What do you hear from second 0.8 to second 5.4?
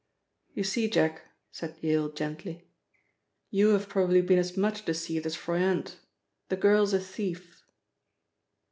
Jack," said Yale gently, "you have probably been as much deceived as